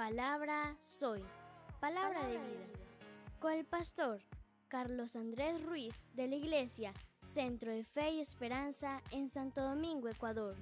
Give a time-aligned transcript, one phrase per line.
[0.00, 1.22] Palabra soy,
[1.78, 2.66] palabra de vida.
[3.38, 4.22] Con el pastor
[4.68, 10.56] Carlos Andrés Ruiz de la Iglesia Centro de Fe y Esperanza en Santo Domingo, Ecuador.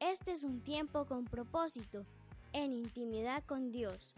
[0.00, 2.04] Este es un tiempo con propósito,
[2.52, 4.14] en intimidad con Dios.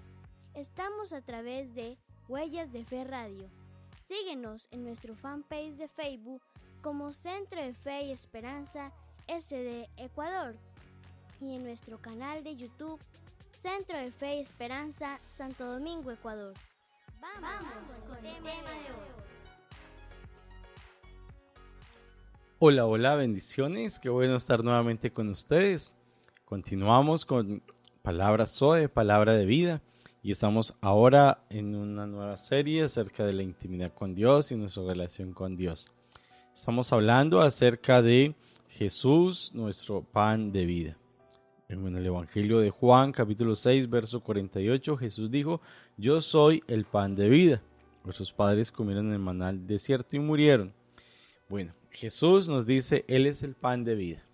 [0.55, 1.97] Estamos a través de
[2.27, 3.49] Huellas de Fe Radio.
[4.01, 6.43] Síguenos en nuestro fanpage de Facebook
[6.83, 8.91] como Centro de Fe y Esperanza
[9.29, 10.57] SD Ecuador
[11.41, 12.99] y en nuestro canal de YouTube
[13.55, 16.55] Centro de Fe y Esperanza Santo Domingo, Ecuador.
[17.21, 17.73] Vamos,
[18.07, 19.25] con, el tema de hoy.
[22.59, 23.99] Hola, hola, bendiciones.
[24.01, 25.97] Qué bueno estar nuevamente con ustedes.
[26.45, 27.63] Continuamos con
[28.03, 29.83] Palabra Zoe, Palabra de Vida.
[30.23, 34.83] Y estamos ahora en una nueva serie acerca de la intimidad con Dios y nuestra
[34.83, 35.91] relación con Dios.
[36.53, 38.35] Estamos hablando acerca de
[38.69, 40.99] Jesús, nuestro pan de vida.
[41.75, 45.61] En el Evangelio de Juan, capítulo 6, verso 48, Jesús dijo,
[45.97, 47.63] Yo soy el pan de vida.
[48.05, 50.73] Nuestros padres comieron el manal desierto y murieron.
[51.49, 54.25] Bueno, Jesús nos dice, Él es el pan de vida.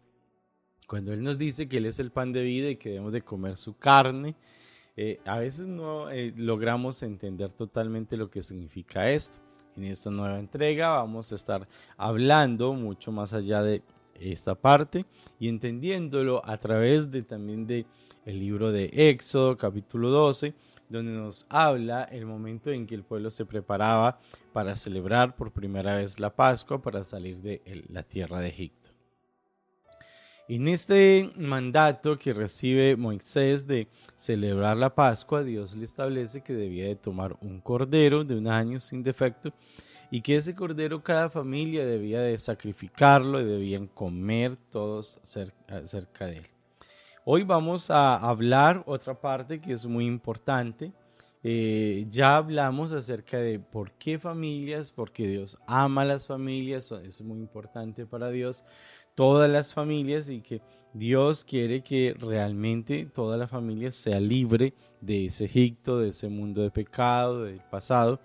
[0.86, 3.22] Cuando Él nos dice que Él es el pan de vida y que debemos de
[3.22, 4.36] comer su carne,
[4.94, 9.40] eh, a veces no eh, logramos entender totalmente lo que significa esto.
[9.76, 13.82] En esta nueva entrega vamos a estar hablando mucho más allá de
[14.20, 15.06] esta parte
[15.38, 17.86] y entendiéndolo a través de también de
[18.26, 20.54] el libro de Éxodo capítulo 12
[20.90, 24.18] donde nos habla el momento en que el pueblo se preparaba
[24.52, 28.90] para celebrar por primera vez la Pascua para salir de la tierra de Egipto.
[30.48, 36.86] En este mandato que recibe Moisés de celebrar la Pascua, Dios le establece que debía
[36.86, 39.52] de tomar un cordero de un año sin defecto
[40.10, 46.38] y que ese cordero cada familia debía de sacrificarlo y debían comer todos cerca de
[46.38, 46.46] él.
[47.24, 50.92] Hoy vamos a hablar otra parte que es muy importante.
[51.42, 57.22] Eh, ya hablamos acerca de por qué familias, porque Dios ama a las familias, es
[57.22, 58.64] muy importante para Dios
[59.14, 60.60] todas las familias y que
[60.92, 66.62] Dios quiere que realmente toda la familia sea libre de ese Egipto, de ese mundo
[66.62, 68.20] de pecado, del pasado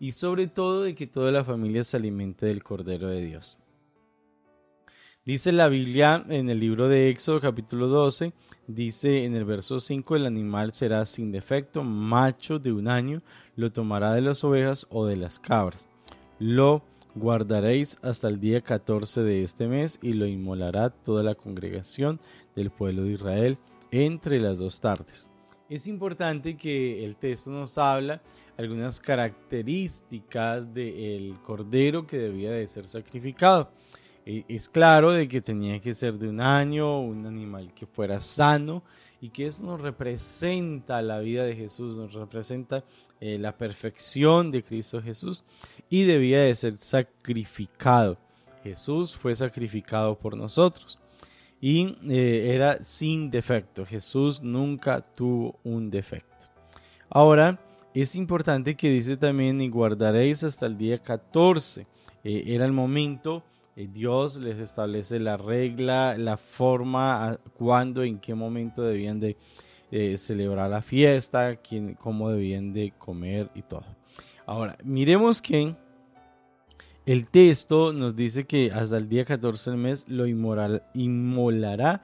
[0.00, 3.58] y sobre todo de que toda la familia se alimente del Cordero de Dios.
[5.24, 8.32] Dice la Biblia en el libro de Éxodo capítulo 12,
[8.66, 13.20] dice en el verso 5, el animal será sin defecto, macho de un año,
[13.54, 15.90] lo tomará de las ovejas o de las cabras.
[16.38, 16.82] Lo
[17.14, 22.20] guardaréis hasta el día 14 de este mes y lo inmolará toda la congregación
[22.56, 23.58] del pueblo de Israel
[23.90, 25.28] entre las dos tardes.
[25.68, 28.22] Es importante que el texto nos habla
[28.56, 33.70] algunas características del cordero que debía de ser sacrificado.
[34.24, 38.22] Eh, es claro de que tenía que ser de un año, un animal que fuera
[38.22, 38.82] sano
[39.20, 42.82] y que eso nos representa la vida de Jesús, nos representa
[43.20, 45.44] eh, la perfección de Cristo Jesús
[45.90, 48.16] y debía de ser sacrificado.
[48.64, 50.98] Jesús fue sacrificado por nosotros
[51.60, 53.84] y eh, era sin defecto.
[53.84, 56.46] Jesús nunca tuvo un defecto.
[57.10, 57.58] Ahora,
[57.94, 61.86] es importante que dice también y guardaréis hasta el día 14.
[62.22, 63.42] era el momento
[63.78, 69.36] eh, Dios les establece la regla, la forma, cuándo, en qué momento debían de
[69.92, 73.84] eh, celebrar la fiesta, quién, cómo debían de comer y todo.
[74.46, 75.76] Ahora, miremos que
[77.08, 82.02] el texto nos dice que hasta el día 14 del mes lo inmoral, inmolará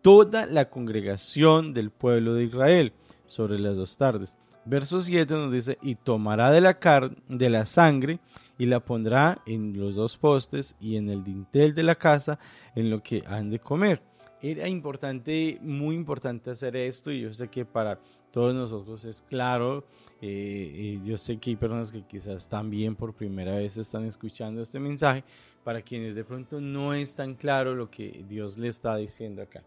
[0.00, 2.94] toda la congregación del pueblo de Israel
[3.26, 4.38] sobre las dos tardes.
[4.64, 8.18] Verso 7 nos dice, y tomará de la, carne, de la sangre
[8.56, 12.38] y la pondrá en los dos postes y en el dintel de la casa
[12.74, 14.00] en lo que han de comer.
[14.40, 17.98] Era importante, muy importante hacer esto y yo sé que para
[18.36, 19.82] todos nosotros es claro.
[20.20, 24.78] Eh, yo sé que hay personas que quizás también por primera vez están escuchando este
[24.78, 25.24] mensaje,
[25.64, 29.64] para quienes de pronto no es tan claro lo que Dios le está diciendo acá.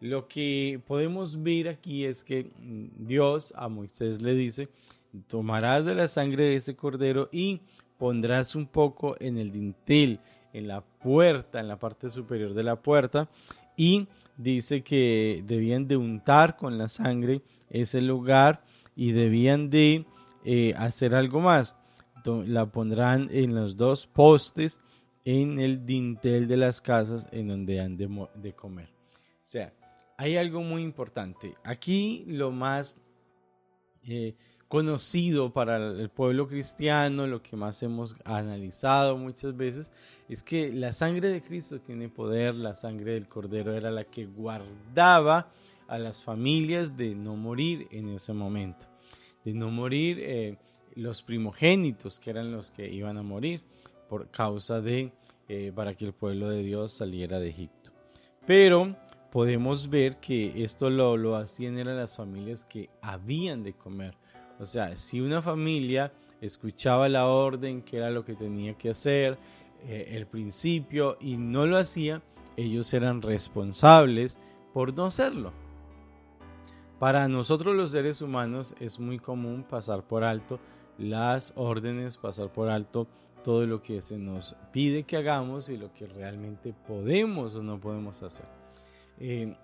[0.00, 4.68] Lo que podemos ver aquí es que mm, Dios a Moisés le dice,
[5.28, 7.60] tomarás de la sangre de ese cordero y
[7.96, 10.18] pondrás un poco en el dintel,
[10.52, 13.28] en la puerta, en la parte superior de la puerta,
[13.76, 18.62] y dice que debían de untar con la sangre ese lugar
[18.94, 20.04] y debían de
[20.44, 21.76] eh, hacer algo más.
[22.24, 24.80] La pondrán en los dos postes
[25.24, 28.88] en el dintel de las casas en donde han de, comer.
[28.88, 29.72] O sea,
[30.18, 31.54] hay algo muy importante.
[31.64, 32.98] Aquí lo más
[34.02, 34.34] eh,
[34.68, 39.90] conocido para el pueblo cristiano, lo que más hemos analizado muchas veces,
[40.28, 44.26] es que la sangre de Cristo tiene poder, la sangre del Cordero era la que
[44.26, 45.50] guardaba
[45.90, 48.86] a las familias de no morir en ese momento,
[49.44, 50.56] de no morir eh,
[50.94, 53.62] los primogénitos, que eran los que iban a morir
[54.08, 55.12] por causa de,
[55.48, 57.90] eh, para que el pueblo de Dios saliera de Egipto.
[58.46, 58.96] Pero
[59.32, 64.14] podemos ver que esto lo, lo hacían eran las familias que habían de comer.
[64.60, 69.38] O sea, si una familia escuchaba la orden, que era lo que tenía que hacer,
[69.86, 72.22] eh, el principio, y no lo hacía,
[72.56, 74.38] ellos eran responsables
[74.72, 75.52] por no hacerlo.
[77.00, 80.60] Para nosotros los seres humanos es muy común pasar por alto
[80.98, 83.06] las órdenes, pasar por alto
[83.42, 87.80] todo lo que se nos pide que hagamos y lo que realmente podemos o no
[87.80, 88.44] podemos hacer.
[89.18, 89.56] Eh,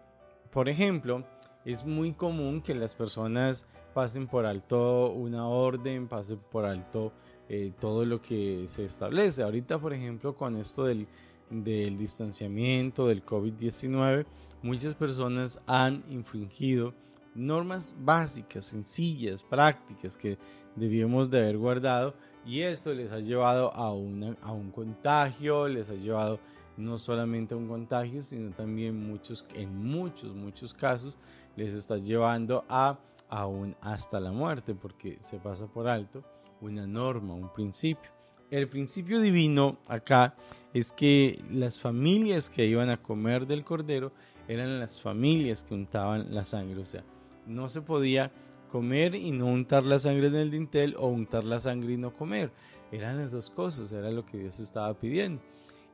[0.50, 1.24] por ejemplo,
[1.66, 7.12] es muy común que las personas pasen por alto una orden, pasen por alto
[7.50, 9.42] eh, todo lo que se establece.
[9.42, 11.06] Ahorita, por ejemplo, con esto del,
[11.50, 14.24] del distanciamiento, del COVID-19,
[14.62, 16.94] muchas personas han infringido
[17.36, 20.38] normas básicas, sencillas, prácticas que
[20.74, 25.94] debíamos de haber guardado y esto les ha llevado a, a un contagio, les ha
[25.94, 26.38] llevado
[26.76, 31.16] no solamente a un contagio, sino también muchos, en muchos, muchos casos
[31.56, 32.98] les está llevando a
[33.28, 36.22] aún hasta la muerte porque se pasa por alto
[36.60, 38.10] una norma, un principio.
[38.50, 40.36] El principio divino acá
[40.72, 44.12] es que las familias que iban a comer del cordero
[44.46, 47.02] eran las familias que untaban la sangre, o sea,
[47.46, 48.32] no se podía
[48.70, 52.12] comer y no untar la sangre en el dintel o untar la sangre y no
[52.14, 52.50] comer.
[52.92, 55.42] Eran las dos cosas, era lo que Dios estaba pidiendo.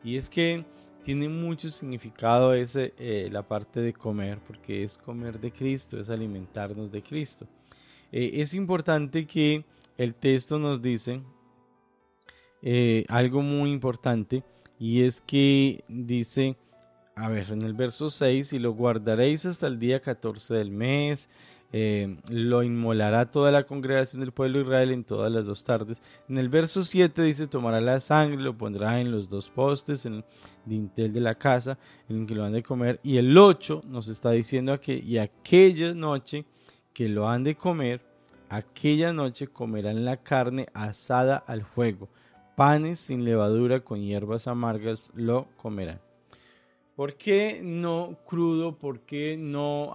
[0.05, 0.65] Y es que
[1.05, 6.11] tiene mucho significado ese, eh, la parte de comer, porque es comer de Cristo, es
[6.11, 7.47] alimentarnos de Cristo.
[8.11, 9.65] Eh, es importante que
[9.97, 11.23] el texto nos dice
[12.63, 14.45] eh, algo muy importante
[14.79, 16.57] y es que dice,
[17.15, 21.29] a ver, en el verso 6, y lo guardaréis hasta el día 14 del mes,
[21.75, 26.03] eh, lo inmolará toda la congregación del pueblo de Israel en todas las dos tardes.
[26.29, 30.17] En el verso 7 dice, tomará la sangre, lo pondrá en los dos postes, en
[30.17, 30.25] el
[30.67, 31.79] dintel de la casa,
[32.09, 33.01] en el que lo han de comer.
[33.03, 36.45] Y el 8 nos está diciendo que, y aquella noche
[36.93, 38.03] que lo han de comer,
[38.51, 42.11] aquella noche comerán la carne asada al fuego,
[42.55, 46.12] panes sin levadura con hierbas amargas lo comerán.
[46.97, 48.77] ¿Por qué no crudo?
[48.77, 49.93] ¿Por qué no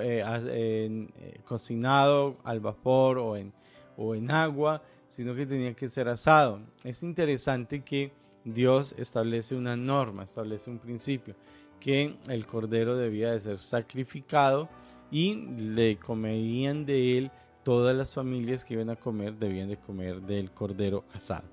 [0.00, 3.52] eh, eh, cocinado al vapor o en,
[3.96, 6.60] o en agua, sino que tenía que ser asado?
[6.84, 8.12] Es interesante que
[8.44, 11.34] Dios establece una norma, establece un principio,
[11.80, 14.68] que el cordero debía de ser sacrificado
[15.10, 17.30] y le comerían de él
[17.64, 21.48] todas las familias que iban a comer, debían de comer del cordero asado.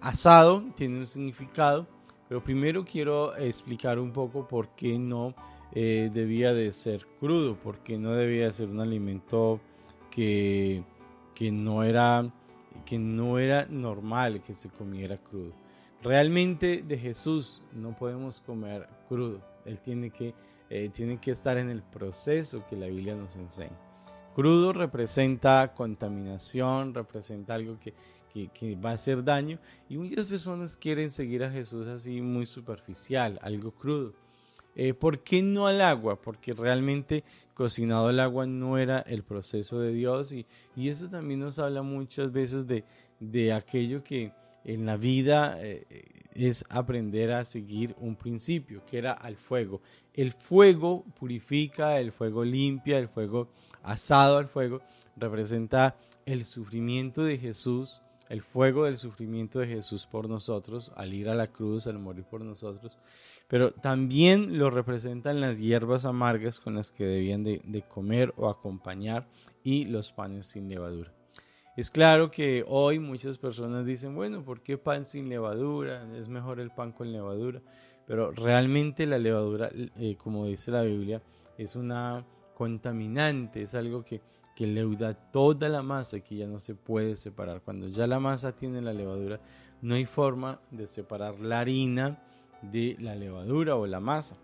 [0.00, 1.86] Asado tiene un significado
[2.32, 5.34] pero primero quiero explicar un poco por qué no
[5.74, 9.60] eh, debía de ser crudo, por qué no debía de ser un alimento
[10.10, 10.82] que,
[11.34, 12.32] que, no era,
[12.86, 15.52] que no era normal que se comiera crudo.
[16.02, 19.42] Realmente de Jesús no podemos comer crudo.
[19.66, 20.32] Él tiene que,
[20.70, 23.78] eh, tiene que estar en el proceso que la Biblia nos enseña.
[24.34, 27.92] Crudo representa contaminación, representa algo que,
[28.32, 29.58] que, va a hacer daño
[29.88, 34.14] y muchas personas quieren seguir a Jesús así muy superficial, algo crudo.
[34.74, 36.20] Eh, ¿Por qué no al agua?
[36.20, 41.40] Porque realmente cocinado al agua no era el proceso de Dios y, y eso también
[41.40, 42.84] nos habla muchas veces de,
[43.20, 44.32] de aquello que
[44.64, 45.84] en la vida eh,
[46.34, 49.82] es aprender a seguir un principio, que era al fuego.
[50.14, 53.48] El fuego purifica, el fuego limpia, el fuego
[53.82, 54.80] asado al fuego
[55.16, 61.28] representa el sufrimiento de Jesús el fuego del sufrimiento de Jesús por nosotros, al ir
[61.28, 62.98] a la cruz, al morir por nosotros,
[63.48, 69.26] pero también lo representan las hierbas amargas con las que debían de, comer o acompañar
[69.62, 71.12] y los panes sin levadura.
[71.76, 76.06] Es claro que hoy muchas personas dicen, bueno, ¿por qué pan sin levadura?
[76.16, 77.60] Es mejor el pan con levadura.
[78.06, 81.22] Pero realmente la levadura, eh, como dice la Biblia,
[81.56, 82.24] es una
[82.54, 84.20] contaminante, es algo que
[84.54, 87.62] que leuda toda la masa que ya no se puede separar.
[87.62, 89.40] Cuando ya la masa tiene la levadura,
[89.80, 92.22] no hay forma de separar la harina
[92.62, 94.36] de la levadura o la masa.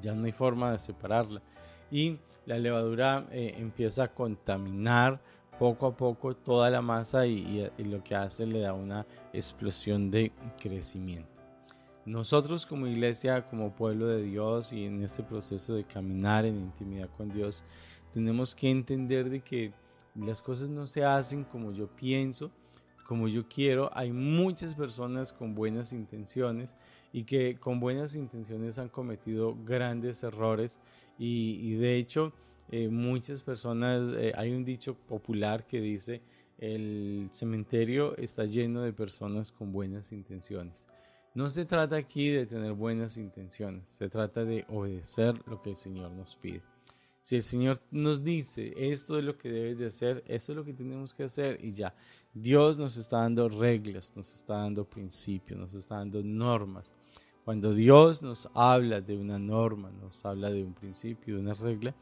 [0.00, 1.42] Ya no hay forma de separarla.
[1.90, 5.20] Y la levadura eh, empieza a contaminar
[5.58, 10.10] poco a poco toda la masa y, y lo que hace le da una explosión
[10.10, 11.28] de crecimiento.
[12.06, 17.10] Nosotros como iglesia, como pueblo de Dios y en este proceso de caminar en intimidad
[17.16, 17.62] con Dios,
[18.12, 19.72] tenemos que entender de que
[20.14, 22.50] las cosas no se hacen como yo pienso,
[23.06, 23.90] como yo quiero.
[23.92, 26.74] Hay muchas personas con buenas intenciones
[27.12, 30.78] y que con buenas intenciones han cometido grandes errores
[31.18, 32.32] y, de hecho
[32.70, 36.22] eh, muchas personas, eh, hay un dicho popular que dice,
[36.58, 40.86] el cementerio está lleno de personas con buenas intenciones.
[41.34, 45.76] No se trata aquí de tener buenas intenciones, se trata de obedecer lo que el
[45.76, 46.62] Señor nos pide.
[47.20, 50.64] Si el Señor nos dice esto es lo que debes de hacer, eso es lo
[50.64, 51.94] que tenemos que hacer y ya.
[52.32, 56.94] Dios nos está dando reglas, nos está dando principios, nos está dando normas.
[57.44, 61.94] Cuando Dios nos habla de una norma, nos habla de un principio, de una regla,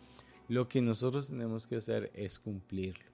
[0.48, 3.04] lo que nosotros tenemos que hacer es cumplirlo.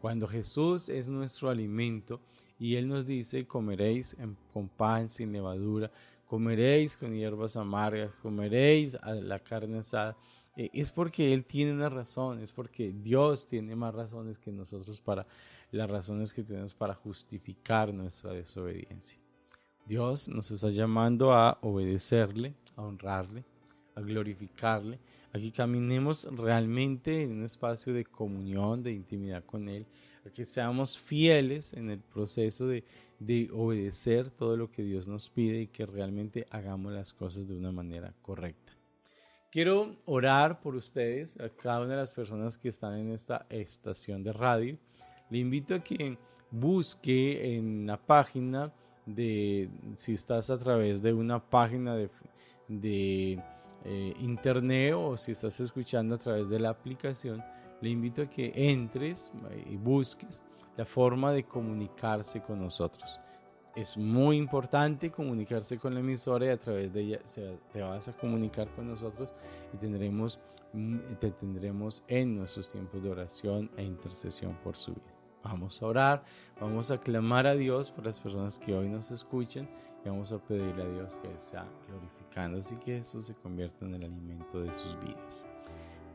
[0.00, 2.20] Cuando Jesús es nuestro alimento
[2.58, 4.16] y Él nos dice, comeréis
[4.52, 5.90] con pan sin levadura,
[6.26, 10.16] comeréis con hierbas amargas, comeréis la carne asada,
[10.56, 15.26] es porque Él tiene una razón, es porque Dios tiene más razones que nosotros para
[15.70, 19.18] las razones que tenemos para justificar nuestra desobediencia.
[19.86, 23.44] Dios nos está llamando a obedecerle, a honrarle,
[23.94, 24.98] a glorificarle,
[25.32, 29.86] a que caminemos realmente en un espacio de comunión, de intimidad con Él,
[30.24, 32.82] a que seamos fieles en el proceso de,
[33.18, 37.56] de obedecer todo lo que Dios nos pide y que realmente hagamos las cosas de
[37.56, 38.65] una manera correcta.
[39.50, 44.22] Quiero orar por ustedes, a cada una de las personas que están en esta estación
[44.22, 44.76] de radio.
[45.30, 46.18] Le invito a que
[46.50, 48.72] busque en la página
[49.06, 52.10] de, si estás a través de una página de,
[52.68, 53.40] de
[53.84, 57.42] eh, internet o si estás escuchando a través de la aplicación,
[57.80, 59.30] le invito a que entres
[59.70, 60.44] y busques
[60.76, 63.20] la forma de comunicarse con nosotros.
[63.76, 67.20] Es muy importante comunicarse con la emisora y a través de ella
[67.70, 69.34] te vas a comunicar con nosotros
[69.74, 70.40] y tendremos,
[70.72, 75.14] mm, te tendremos en nuestros tiempos de oración e intercesión por su vida.
[75.44, 76.24] Vamos a orar,
[76.58, 79.68] vamos a clamar a Dios por las personas que hoy nos escuchan
[80.02, 83.94] y vamos a pedirle a Dios que sea glorificando, así que Jesús se convierta en
[83.94, 85.46] el alimento de sus vidas.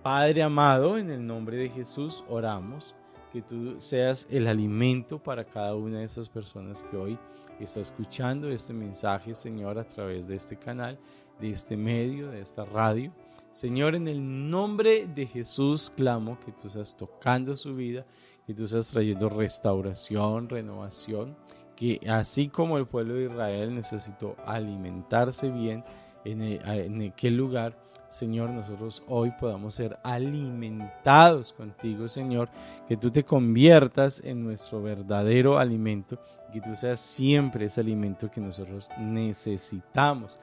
[0.01, 2.95] Padre amado, en el nombre de Jesús oramos
[3.31, 7.17] que tú seas el alimento para cada una de esas personas que hoy
[7.59, 10.97] está escuchando este mensaje, Señor, a través de este canal,
[11.39, 13.11] de este medio, de esta radio.
[13.51, 18.05] Señor, en el nombre de Jesús clamo que tú seas tocando su vida
[18.47, 21.35] y tú estás trayendo restauración, renovación,
[21.75, 25.83] que así como el pueblo de Israel necesitó alimentarse bien
[26.25, 27.77] en, en aquel lugar,
[28.11, 32.49] Señor, nosotros hoy podamos ser alimentados contigo, Señor,
[32.87, 36.19] que tú te conviertas en nuestro verdadero alimento,
[36.53, 40.39] que tú seas siempre ese alimento que nosotros necesitamos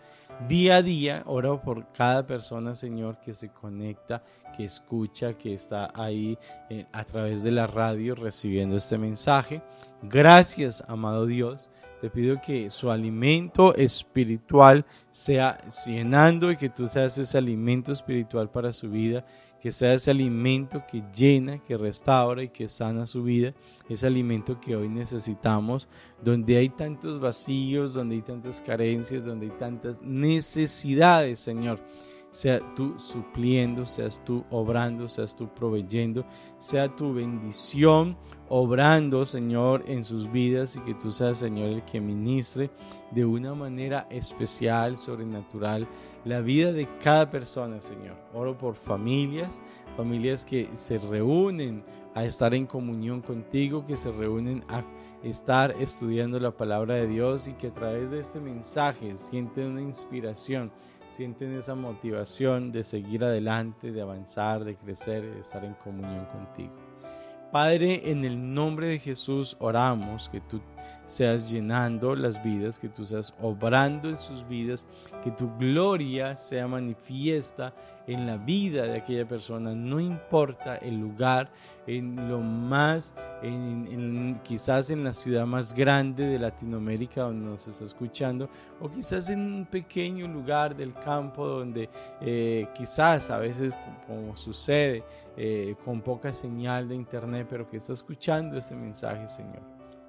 [0.46, 4.22] Día a día oro por cada persona, Señor, que se conecta,
[4.56, 6.38] que escucha, que está ahí
[6.70, 9.62] eh, a través de la radio recibiendo este mensaje.
[10.02, 11.68] Gracias, amado Dios.
[12.00, 18.50] Te pido que su alimento espiritual sea llenando y que tú seas ese alimento espiritual
[18.50, 19.24] para su vida
[19.60, 23.54] que sea ese alimento que llena, que restaura y que sana su vida,
[23.88, 25.88] ese alimento que hoy necesitamos,
[26.22, 31.80] donde hay tantos vacíos, donde hay tantas carencias, donde hay tantas necesidades, Señor.
[32.30, 36.26] Sea tú supliendo, seas tú obrando, seas tú proveyendo,
[36.58, 42.00] sea tu bendición obrando, Señor, en sus vidas y que tú seas, Señor, el que
[42.00, 42.70] ministre
[43.10, 45.86] de una manera especial, sobrenatural,
[46.24, 48.16] la vida de cada persona, Señor.
[48.34, 49.60] Oro por familias,
[49.96, 54.82] familias que se reúnen a estar en comunión contigo, que se reúnen a
[55.22, 59.82] estar estudiando la palabra de Dios y que a través de este mensaje sienten una
[59.82, 60.70] inspiración,
[61.10, 66.87] sienten esa motivación de seguir adelante, de avanzar, de crecer, de estar en comunión contigo.
[67.50, 70.60] Padre, en el nombre de Jesús oramos que tú
[71.06, 74.86] seas llenando las vidas, que tú seas obrando en sus vidas,
[75.24, 77.72] que tu gloria sea manifiesta
[78.06, 81.50] en la vida de aquella persona, no importa el lugar,
[81.86, 87.84] en lo más, en, quizás en la ciudad más grande de Latinoamérica donde nos está
[87.84, 88.48] escuchando,
[88.80, 91.88] o quizás en un pequeño lugar del campo donde
[92.20, 93.74] eh, quizás a veces,
[94.06, 95.02] como sucede,
[95.36, 99.62] eh, con poca señal de internet, pero que está escuchando este mensaje, Señor.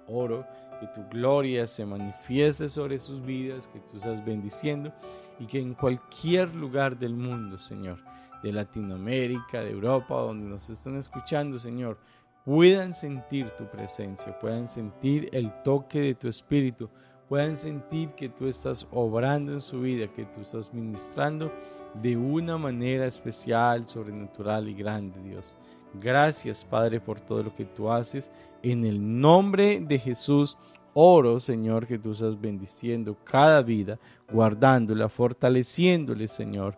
[0.07, 0.45] Oro
[0.79, 4.93] que tu gloria se manifieste sobre sus vidas, que tú estás bendiciendo
[5.39, 7.99] y que en cualquier lugar del mundo, Señor,
[8.41, 11.97] de Latinoamérica, de Europa, donde nos están escuchando, Señor,
[12.45, 16.89] puedan sentir tu presencia, puedan sentir el toque de tu espíritu,
[17.27, 21.51] puedan sentir que tú estás obrando en su vida, que tú estás ministrando
[22.01, 25.57] de una manera especial, sobrenatural y grande, Dios.
[25.93, 28.31] Gracias, Padre, por todo lo que tú haces.
[28.61, 30.57] En el nombre de Jesús,
[30.93, 33.99] oro, Señor, que tú estás bendiciendo cada vida,
[34.31, 36.77] guardándola, fortaleciéndole, Señor